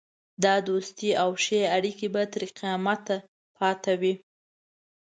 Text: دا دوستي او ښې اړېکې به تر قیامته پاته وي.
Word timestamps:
دا 0.43 0.55
دوستي 0.67 1.09
او 1.21 1.29
ښې 1.43 1.61
اړېکې 1.75 2.07
به 2.13 2.21
تر 2.33 2.43
قیامته 2.57 3.15
پاته 3.57 3.93
وي. 4.01 4.13